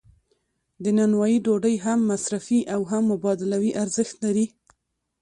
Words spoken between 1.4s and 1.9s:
ډوډۍ